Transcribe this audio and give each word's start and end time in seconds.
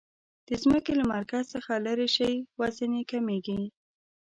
د 0.47 0.49
ځمکې 0.63 0.91
له 0.99 1.03
مرکز 1.13 1.43
څخه 1.55 1.71
لیرې 1.85 2.07
شئ 2.15 2.33
وزن 2.59 2.91
یي 2.97 3.03
کمیږي. 3.11 3.61